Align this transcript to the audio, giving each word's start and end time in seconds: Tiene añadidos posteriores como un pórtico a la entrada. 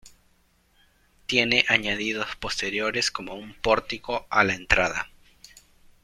Tiene 1.27 1.63
añadidos 1.67 2.35
posteriores 2.37 3.11
como 3.11 3.35
un 3.35 3.53
pórtico 3.53 4.25
a 4.31 4.43
la 4.43 4.55
entrada. 4.55 5.11